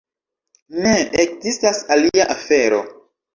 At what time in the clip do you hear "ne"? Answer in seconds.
0.85-0.93